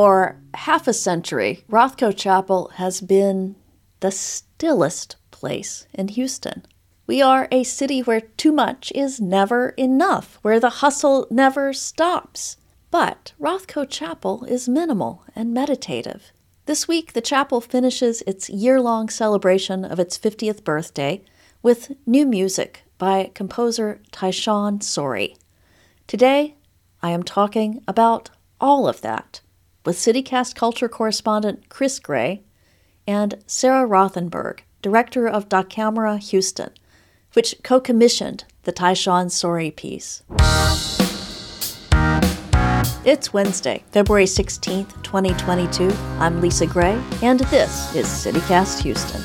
[0.00, 3.56] For half a century, Rothko Chapel has been
[3.98, 6.64] the stillest place in Houston.
[7.08, 12.58] We are a city where too much is never enough, where the hustle never stops.
[12.92, 16.30] But Rothko Chapel is minimal and meditative.
[16.66, 21.24] This week, the chapel finishes its year long celebration of its 50th birthday
[21.60, 25.36] with new music by composer Tyshawn Sorey.
[26.06, 26.54] Today,
[27.02, 29.40] I am talking about all of that
[29.88, 32.42] with CityCast culture correspondent Chris Gray
[33.06, 36.68] and Sara Rothenberg, director of Da Camera Houston,
[37.32, 40.22] which co commissioned the Tyshawn Sorey piece.
[43.06, 45.90] It's Wednesday, February 16th, 2022.
[46.18, 49.22] I'm Lisa Gray, and this is CityCast Houston.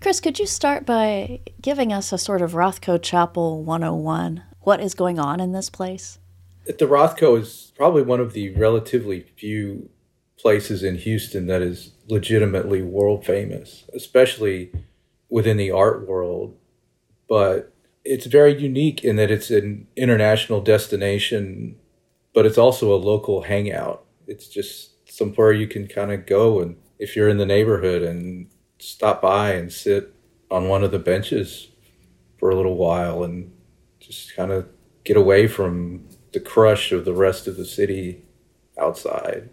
[0.00, 4.44] Chris, could you start by giving us a sort of Rothko Chapel 101?
[4.60, 6.20] What is going on in this place?
[6.66, 9.88] The Rothko is probably one of the relatively few
[10.38, 14.72] places in Houston that is legitimately world famous, especially
[15.28, 16.56] within the art world.
[17.28, 17.72] But
[18.04, 21.76] it's very unique in that it's an international destination,
[22.34, 24.04] but it's also a local hangout.
[24.26, 28.48] It's just somewhere you can kind of go and if you're in the neighborhood and
[28.78, 30.14] stop by and sit
[30.50, 31.68] on one of the benches
[32.38, 33.52] for a little while and
[33.98, 34.66] just kind of
[35.04, 38.22] get away from the crush of the rest of the city
[38.78, 39.48] outside.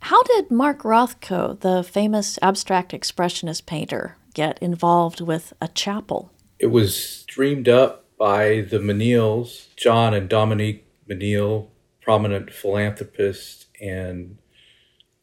[0.00, 6.32] How did Mark Rothko, the famous abstract expressionist painter, get involved with a chapel?
[6.58, 11.68] It was dreamed up by the Menils, John and Dominique Menil,
[12.00, 14.38] prominent philanthropists and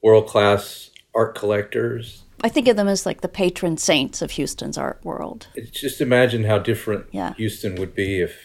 [0.03, 2.25] world class art collectors.
[2.43, 5.47] I think of them as like the patron saints of Houston's art world.
[5.71, 7.33] Just imagine how different yeah.
[7.37, 8.37] Houston would be if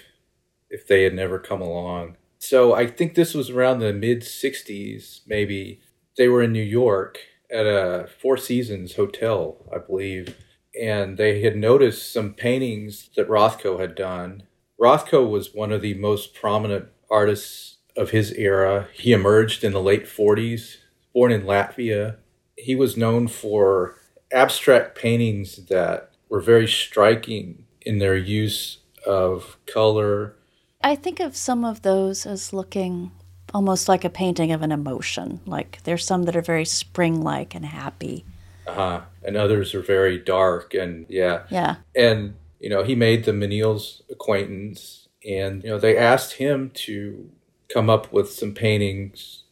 [0.71, 2.17] if they had never come along.
[2.41, 5.81] So I think this was around the mid 60s maybe
[6.17, 7.19] they were in New York
[7.51, 10.37] at a Four Seasons hotel, I believe,
[10.79, 14.45] and they had noticed some paintings that Rothko had done.
[14.81, 18.89] Rothko was one of the most prominent artists of his era.
[18.95, 20.79] He emerged in the late 40s,
[21.13, 22.17] born in Latvia.
[22.57, 23.97] He was known for
[24.33, 30.37] abstract paintings that were very striking in their use of color.
[30.83, 33.11] I think of some of those as looking
[33.53, 35.41] almost like a painting of an emotion.
[35.45, 38.25] Like there's some that are very spring like and happy.
[38.67, 39.01] Uh huh.
[39.23, 41.43] And others are very dark and yeah.
[41.51, 41.77] Yeah.
[41.95, 47.31] And, you know, he made the Menil's acquaintance and, you know, they asked him to
[47.73, 49.45] come up with some paintings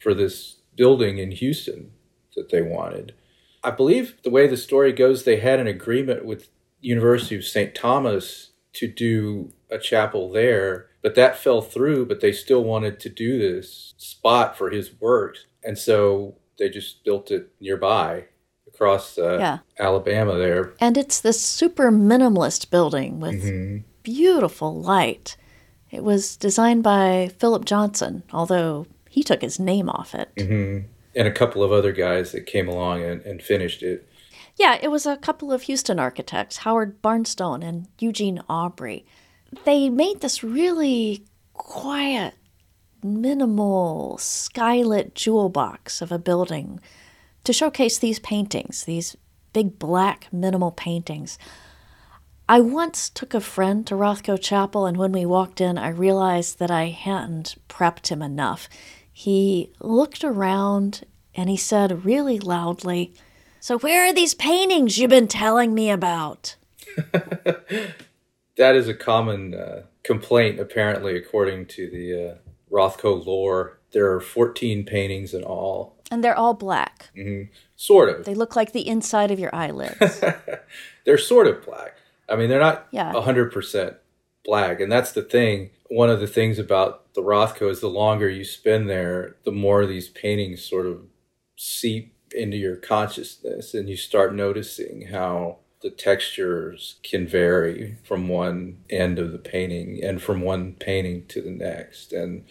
[0.00, 1.92] for this building in Houston
[2.36, 3.14] that they wanted.
[3.62, 7.74] I believe the way the story goes, they had an agreement with University of St.
[7.74, 13.10] Thomas to do a chapel there but that fell through, but they still wanted to
[13.10, 15.44] do this spot for his works.
[15.62, 18.24] And so they just built it nearby
[18.66, 19.58] across uh, yeah.
[19.78, 20.72] Alabama there.
[20.80, 23.82] And it's this super minimalist building with mm-hmm.
[24.02, 25.36] beautiful light.
[25.90, 30.34] It was designed by Philip Johnson, although he took his name off it.
[30.36, 30.86] Mm-hmm.
[31.14, 34.08] And a couple of other guys that came along and, and finished it.
[34.56, 39.04] Yeah, it was a couple of Houston architects, Howard Barnstone and Eugene Aubry
[39.64, 42.34] they made this really quiet,
[43.02, 46.80] minimal, skylit jewel box of a building
[47.44, 49.16] to showcase these paintings, these
[49.52, 51.38] big black minimal paintings.
[52.48, 56.58] I once took a friend to Rothko Chapel, and when we walked in, I realized
[56.58, 58.68] that I hadn't prepped him enough.
[59.10, 61.04] He looked around
[61.34, 63.14] and he said really loudly,
[63.60, 66.56] So, where are these paintings you've been telling me about?
[68.56, 72.34] that is a common uh, complaint, apparently, according to the uh,
[72.70, 73.78] Rothko lore.
[73.92, 75.96] There are 14 paintings in all.
[76.10, 77.10] And they're all black.
[77.16, 77.52] Mm-hmm.
[77.76, 78.24] Sort of.
[78.24, 80.22] They look like the inside of your eyelids.
[81.04, 81.96] they're sort of black.
[82.28, 83.12] I mean, they're not yeah.
[83.12, 83.96] 100%
[84.44, 84.80] black.
[84.80, 85.70] And that's the thing.
[85.88, 89.86] One of the things about the Rothko is the longer you spend there, the more
[89.86, 91.02] these paintings sort of
[91.56, 98.78] seep into your consciousness and you start noticing how the textures can vary from one
[98.90, 102.44] end of the painting and from one painting to the next and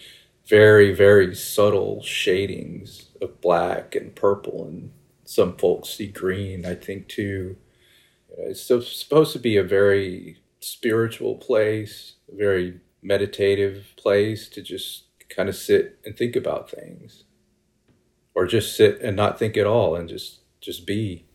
[0.48, 4.92] very very subtle shadings of black and purple and
[5.26, 7.58] some folks see green i think too.
[8.32, 15.04] Uh, it's supposed to be a very spiritual place a very meditative place to just
[15.30, 17.24] kind of sit and think about things.
[18.36, 21.26] Or just sit and not think at all and just just be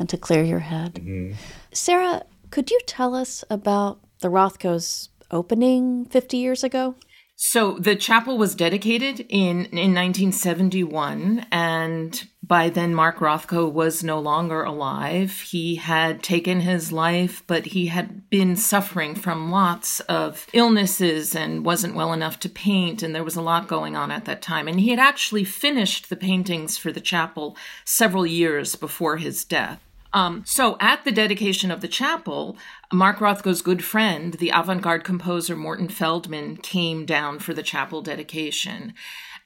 [0.00, 0.94] and to clear your head.
[0.94, 1.36] Mm-hmm.
[1.72, 6.96] Sara, could you tell us about the Rothko's opening 50 years ago?
[7.42, 14.20] So the chapel was dedicated in, in 1971, and by then Mark Rothko was no
[14.20, 15.40] longer alive.
[15.40, 21.64] He had taken his life, but he had been suffering from lots of illnesses and
[21.64, 24.68] wasn't well enough to paint, and there was a lot going on at that time.
[24.68, 27.56] And he had actually finished the paintings for the chapel
[27.86, 29.80] several years before his death.
[30.12, 32.56] Um, so at the dedication of the chapel,
[32.92, 38.94] Mark Rothko's good friend, the avant-garde composer Morton Feldman, came down for the chapel dedication.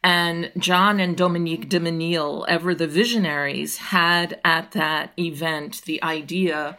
[0.02, 6.76] And John and Dominique de Menil, ever the visionaries, had at that event the idea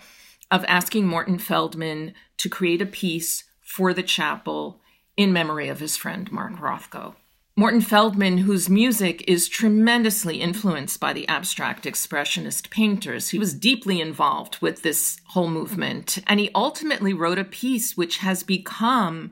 [0.51, 4.79] of asking Morton Feldman to create a piece for the chapel
[5.17, 7.15] in memory of his friend Mark Rothko.
[7.57, 14.01] Morton Feldman, whose music is tremendously influenced by the abstract expressionist painters, he was deeply
[14.01, 16.17] involved with this whole movement.
[16.27, 19.31] And he ultimately wrote a piece which has become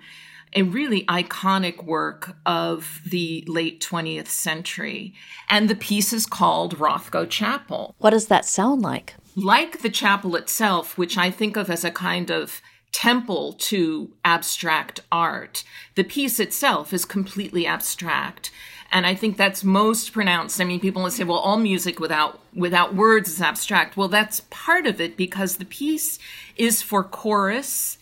[0.54, 5.14] a really iconic work of the late 20th century.
[5.50, 7.94] And the piece is called Rothko Chapel.
[7.98, 9.16] What does that sound like?
[9.36, 12.62] Like the chapel itself, which I think of as a kind of
[12.94, 15.66] temple to abstract art.
[15.96, 18.50] The piece itself is completely abstract.
[18.92, 20.62] And I think that's most pronounced.
[20.62, 23.98] I mean, people will say, well, all music without without words is abstract.
[23.98, 26.20] Well, that's part of it because the piece
[26.56, 27.98] is for chorus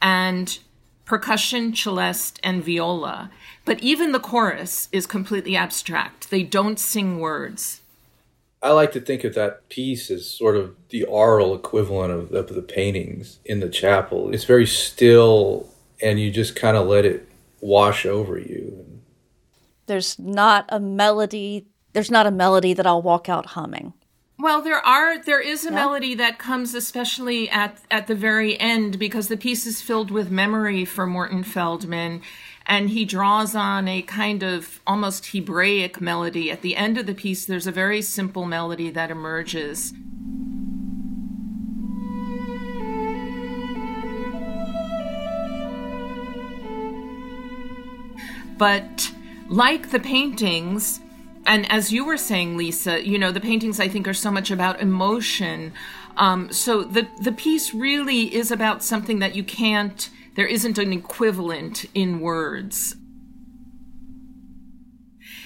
[0.00, 0.58] and
[1.04, 3.30] percussion, celeste, and viola.
[3.66, 6.30] But even the chorus is completely abstract.
[6.30, 7.82] They don't sing words.
[8.62, 12.54] I like to think of that piece as sort of the aural equivalent of, of
[12.54, 14.32] the paintings in the chapel.
[14.34, 15.68] It's very still,
[16.02, 17.26] and you just kind of let it
[17.60, 19.00] wash over you.
[19.86, 21.66] There's not a melody.
[21.94, 23.94] There's not a melody that I'll walk out humming.
[24.38, 25.74] Well, there are there is a yeah.
[25.74, 30.30] melody that comes especially at at the very end because the piece is filled with
[30.30, 32.22] memory for Morton Feldman
[32.70, 36.52] and he draws on a kind of almost Hebraic melody.
[36.52, 39.92] At the end of the piece, there's a very simple melody that emerges.
[48.56, 49.10] But
[49.48, 51.00] like the paintings,
[51.46, 54.52] and as you were saying, Lisa, you know, the paintings I think are so much
[54.52, 55.72] about emotion.
[56.16, 60.92] Um, so the the piece really is about something that you can't there isn't an
[60.92, 62.96] equivalent in words.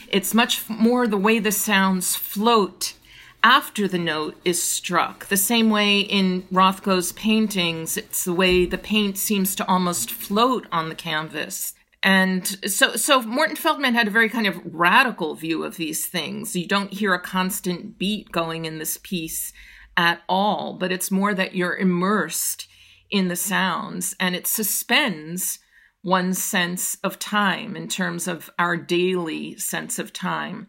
[0.09, 2.95] It's much more the way the sounds float
[3.43, 5.27] after the note is struck.
[5.27, 10.67] The same way in Rothko's paintings, it's the way the paint seems to almost float
[10.73, 11.75] on the canvas.
[12.03, 16.55] And so, so Morton Feldman had a very kind of radical view of these things.
[16.55, 19.53] You don't hear a constant beat going in this piece
[19.97, 22.69] at all, but it's more that you're immersed
[23.15, 25.61] in the sounds and it suspends
[26.03, 30.67] one's sense of time in terms of our daily sense of time.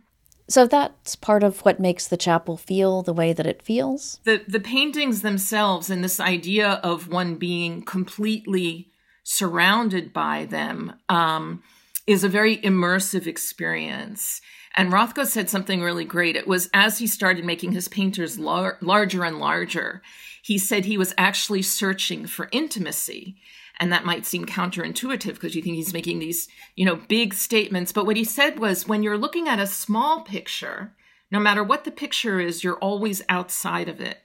[0.48, 4.20] So that's part of what makes the chapel feel the way that it feels.
[4.26, 8.92] The the paintings themselves and this idea of one being completely
[9.24, 11.64] surrounded by them um,
[12.06, 14.40] is a very immersive experience.
[14.76, 16.36] And Rothko said something really great.
[16.36, 20.04] It was as he started making his painters lar- larger and larger,
[20.46, 23.36] he said he was actually searching for intimacy.
[23.80, 27.92] And that might seem counterintuitive because you think he's making these, you know, big statements.
[27.92, 30.94] But what he said was when you're looking at a small picture,
[31.32, 34.20] no matter what the picture is, you're always outside of it.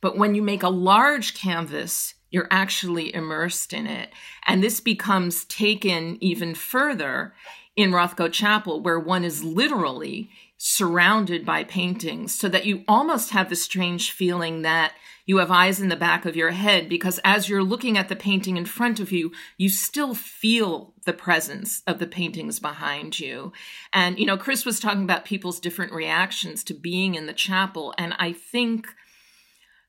[0.00, 4.10] But when you make a large canvas, you're actually immersed in it.
[4.46, 7.34] And this becomes taken even further
[7.74, 13.48] in Rothko Chapel, where one is literally surrounded by paintings, so that you almost have
[13.48, 14.92] the strange feeling that
[15.26, 18.16] you have eyes in the back of your head because as you're looking at the
[18.16, 23.52] painting in front of you, you still feel the presence of the paintings behind you.
[23.92, 27.92] And, you know, Chris was talking about people's different reactions to being in the chapel.
[27.98, 28.86] And I think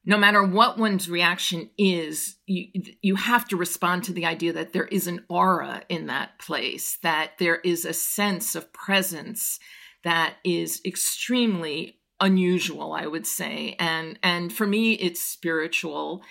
[0.06, 2.67] no matter what one's reaction is, you,
[3.01, 6.98] you have to respond to the idea that there is an aura in that place,
[7.03, 9.60] that there is a sense of presence
[10.03, 13.75] that is extremely unusual i would say.
[13.79, 16.21] And and for me it's spiritual.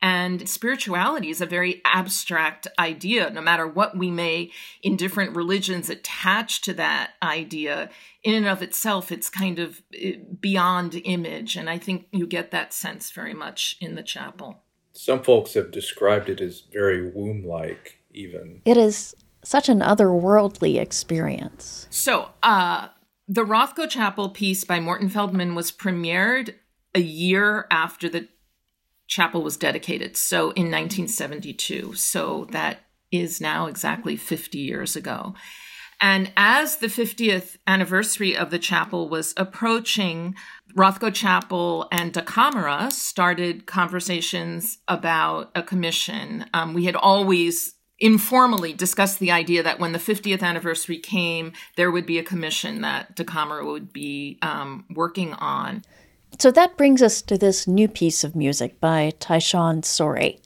[0.00, 3.30] And spirituality is a very abstract idea.
[3.30, 7.90] No matter what we may in different religions attach to that idea
[8.22, 11.56] in and of itself it's kind of eh, beyond image.
[11.56, 14.62] And i think you get that sense very much in the chapel.
[14.92, 18.62] Some folks have described it as very womb like even.
[18.64, 21.86] It is such an otherworldly experience.
[21.90, 22.88] So uh
[23.28, 26.54] the Rothko Chapel piece by Morton Feldman was premiered
[26.94, 28.26] a year after the
[29.06, 31.94] chapel was dedicated, so in 1972.
[31.94, 32.80] So that
[33.12, 35.34] is now exactly 50 years ago.
[36.00, 40.34] And as the 50th anniversary of the chapel was approaching,
[40.74, 46.46] Rothko Chapel and DaCamera started conversations about a commission.
[46.54, 51.90] Um, we had always informally discussed the idea that when the 50th anniversary came, there
[51.90, 55.82] would be a commission that Da Camera would be um, working on.
[56.38, 60.38] So that brings us to this new piece of music by Tyshawn Sorey.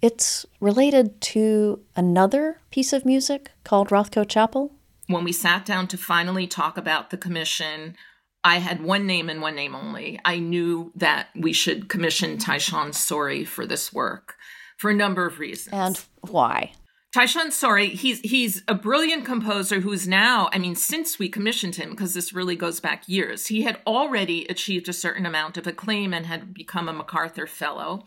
[0.00, 4.72] It's related to another piece of music called Rothko Chapel.
[5.06, 7.96] When we sat down to finally talk about the commission,
[8.42, 10.20] I had one name and one name only.
[10.24, 14.36] I knew that we should commission Tyshawn Sorey for this work
[14.78, 15.72] for a number of reasons.
[15.72, 16.72] And why?
[17.14, 21.90] Tyshawn Sorey, he's he's a brilliant composer who's now, I mean, since we commissioned him,
[21.90, 26.12] because this really goes back years, he had already achieved a certain amount of acclaim
[26.12, 28.04] and had become a MacArthur Fellow.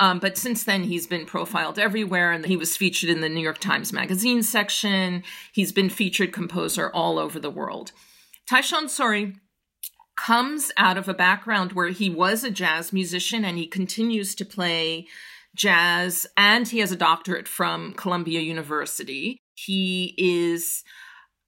[0.00, 3.40] Um, but since then, he's been profiled everywhere, and he was featured in the New
[3.40, 5.22] York Times Magazine section.
[5.52, 7.92] He's been featured composer all over the world.
[8.50, 9.36] Tyshawn Sorey
[10.16, 14.44] comes out of a background where he was a jazz musician and he continues to
[14.44, 15.06] play
[15.54, 19.38] jazz, and he has a doctorate from Columbia University.
[19.54, 20.82] He is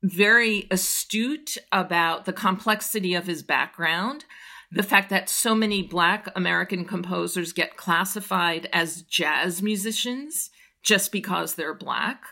[0.03, 4.25] very astute about the complexity of his background,
[4.71, 10.51] the fact that so many Black American composers get classified as jazz musicians
[10.83, 12.23] just because they're Black.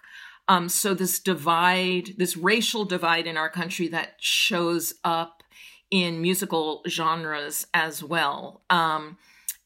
[0.49, 5.45] Um, so, this divide, this racial divide in our country that shows up
[5.93, 8.63] in musical genres as well.
[8.69, 9.19] Um,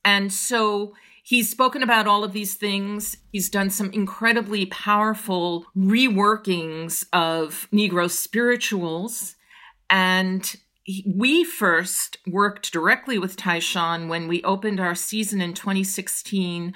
[0.05, 0.93] and so,
[1.27, 3.17] He's spoken about all of these things.
[3.33, 9.35] He's done some incredibly powerful reworkings of Negro spirituals.
[9.89, 10.55] And
[11.07, 16.75] we first worked directly with Tyshawn when we opened our season in 2016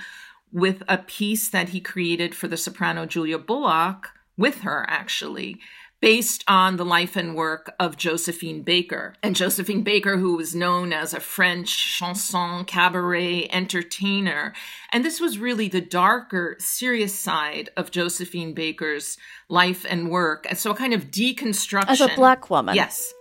[0.51, 5.61] with a piece that he created for the soprano Julia Bullock, with her actually,
[6.01, 9.15] based on the life and work of Josephine Baker.
[9.23, 14.53] And Josephine Baker, who was known as a French chanson cabaret entertainer.
[14.93, 19.17] And this was really the darker, serious side of Josephine Baker's
[19.49, 20.47] life and work.
[20.49, 21.89] And so a kind of deconstruction.
[21.89, 22.77] As a black woman.
[22.77, 23.13] Yes.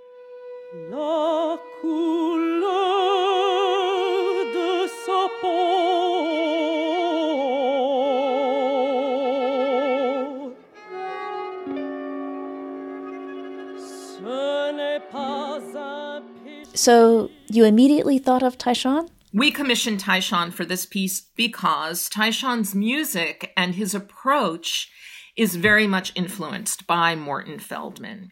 [16.77, 19.09] So you immediately thought of Tyshawn?
[19.33, 24.89] We commissioned Tyshawn for this piece because Tyshawn's music and his approach
[25.35, 28.31] is very much influenced by Morton Feldman.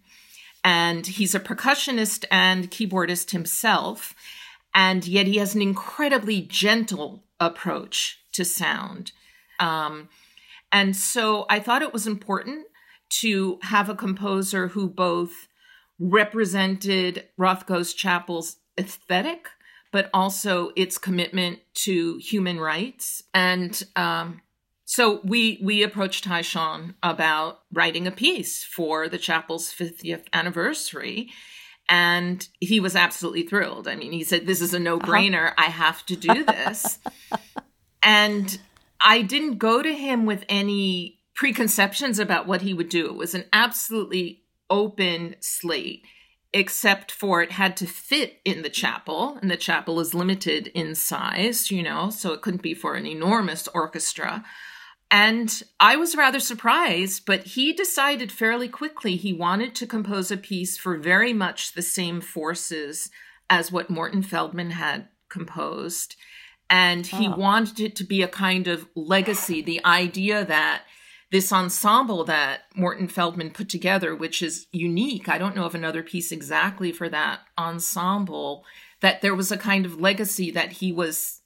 [0.64, 4.16] And he's a percussionist and keyboardist himself,
[4.74, 9.12] and yet he has an incredibly gentle approach to sound.
[9.60, 10.10] Um,
[10.72, 12.68] and so I thought it was important
[13.22, 15.48] to have a composer who both
[16.00, 19.48] represented Rothko's Chapel's aesthetic,
[19.92, 23.24] but also its commitment to human rights.
[23.34, 24.42] And um,
[24.86, 31.30] so we we approached Tyshawn about writing a piece for the chapel's 50th anniversary.
[31.88, 33.88] And he was absolutely thrilled.
[33.88, 35.50] I mean, he said, This is a no brainer.
[35.50, 35.66] Uh-huh.
[35.66, 37.00] I have to do this.
[38.04, 38.58] and
[39.02, 43.08] I didn't go to him with any preconceptions about what he would do.
[43.08, 46.06] It was an absolutely open slate
[46.54, 50.96] except for it had to fit in the chapel and the chapel is limited in
[50.96, 54.44] size you know so it couldn't be for an enormous orchestra
[55.12, 60.38] and i was rather surprised but he decided fairly quickly he wanted to compose a
[60.38, 63.10] piece for very much the same forces
[63.50, 66.16] as what morton feldman had composed
[66.70, 67.36] and he oh.
[67.36, 70.84] wanted it to be a kind of legacy the idea that
[71.36, 75.28] this ensemble that Morton Feldman put together, which is unique.
[75.28, 78.64] I don't know of another piece exactly for that ensemble,
[79.02, 81.42] that there was a kind of legacy that he was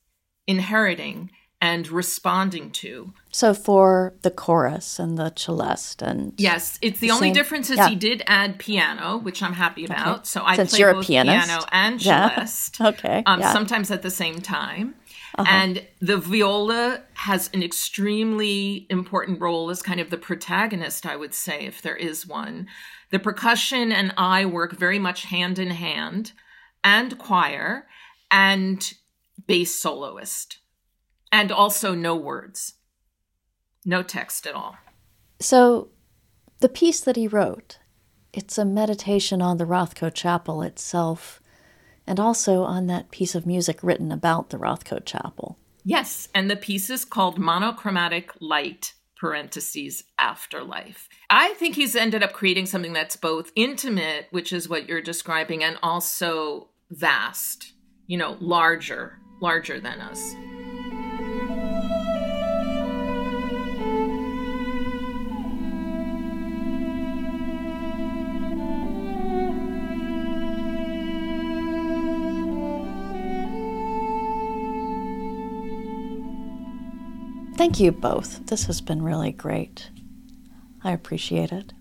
[0.45, 3.15] inheriting and responding to.
[3.31, 7.71] So for the chorus and the celeste and yes, it's the, the only same, difference
[7.71, 7.89] is yeah.
[7.89, 10.19] he did add piano, which I'm happy about.
[10.19, 10.21] Okay.
[10.25, 11.47] So I Since play you're both a pianist.
[11.47, 12.79] piano and celeste.
[12.79, 12.87] Yeah.
[12.89, 13.53] okay, um, yeah.
[13.53, 14.93] sometimes at the same time.
[15.37, 15.49] Uh-huh.
[15.49, 21.33] And the viola has an extremely important role as kind of the protagonist, I would
[21.33, 22.67] say, if there is one.
[23.11, 26.33] The percussion and I work very much hand in hand,
[26.83, 27.87] and choir,
[28.31, 28.93] and
[29.47, 30.59] bass soloist,
[31.31, 32.75] and also no words,
[33.85, 34.77] no text at all.
[35.39, 35.89] So,
[36.59, 37.79] the piece that he wrote,
[38.33, 41.41] it's a meditation on the Rothko Chapel itself
[42.09, 45.59] and also on that piece of music written about the Rothko Chapel.
[45.85, 51.07] Yes, and the piece is called Monochromatic Light parentheses afterlife.
[51.29, 55.63] I think he's ended up creating something that's both intimate, which is what you're describing,
[55.63, 57.73] and also vast,
[58.07, 60.33] you know, larger, larger than us.
[77.59, 78.45] Thank you both.
[78.45, 79.89] This has been really great.
[80.81, 81.73] I appreciate it.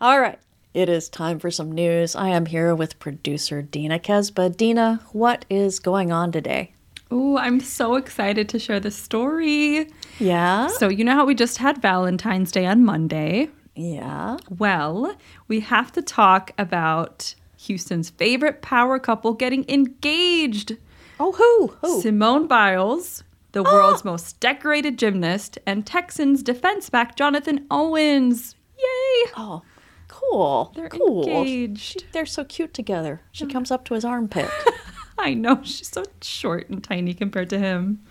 [0.00, 0.40] All right,
[0.74, 2.16] it is time for some news.
[2.16, 4.56] I am here with producer Dina Kesbeh.
[4.56, 6.72] Dina, what is going on today?
[7.08, 9.92] Oh, I'm so excited to share the story.
[10.18, 10.66] Yeah?
[10.66, 13.48] So, you know how we just had Valentine's Day on Monday?
[13.76, 14.38] Yeah.
[14.58, 20.78] Well, we have to talk about Houston's favorite power couple getting engaged.
[21.20, 21.76] Oh, who?
[21.80, 22.02] Who?
[22.02, 23.22] Simone Biles,
[23.56, 28.54] the world's most decorated gymnast, and Texans defense back Jonathan Owens.
[28.76, 29.30] Yay!
[29.34, 29.62] Oh,
[30.08, 30.74] cool.
[30.76, 31.26] They're cool.
[31.26, 32.04] engaged.
[32.12, 33.22] They're so cute together.
[33.32, 34.50] She comes up to his armpit.
[35.18, 38.02] I know, she's so short and tiny compared to him.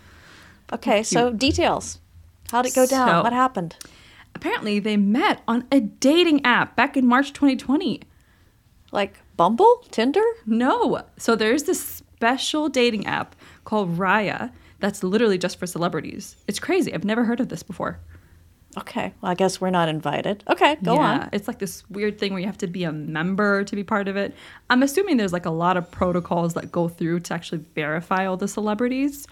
[0.72, 2.00] Okay, so details.
[2.50, 3.08] How'd it go down?
[3.08, 3.76] So- what happened?
[4.34, 8.02] Apparently, they met on a dating app back in March 2020.
[8.90, 9.84] Like Bumble?
[9.92, 10.24] Tinder?
[10.44, 11.02] No.
[11.18, 16.36] So there's this special dating app called Raya that's literally just for celebrities.
[16.46, 16.92] It's crazy.
[16.92, 17.98] I've never heard of this before.
[18.78, 20.44] Okay, well, I guess we're not invited.
[20.48, 21.28] Okay, go yeah, on.
[21.32, 24.06] It's like this weird thing where you have to be a member to be part
[24.06, 24.34] of it.
[24.68, 28.36] I'm assuming there's like a lot of protocols that go through to actually verify all
[28.36, 29.26] the celebrities.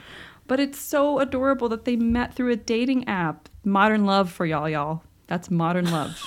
[0.46, 3.48] But it's so adorable that they met through a dating app.
[3.64, 5.02] Modern love for y'all, y'all.
[5.26, 6.22] That's modern love.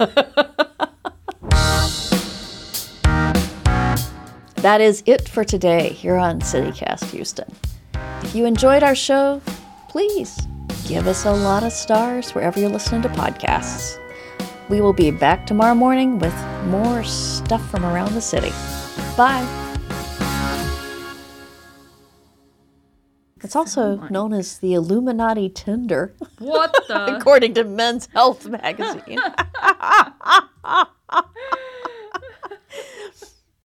[4.62, 7.46] That is it for today here on CityCast Houston.
[8.28, 9.40] If you enjoyed our show,
[9.88, 10.46] please
[10.86, 13.98] give us a lot of stars wherever you're listening to podcasts.
[14.68, 16.34] We will be back tomorrow morning with
[16.66, 18.50] more stuff from around the city.
[19.16, 19.46] Bye.
[23.42, 27.16] It's also known as the Illuminati Tinder, what the?
[27.16, 29.20] according to Men's Health magazine.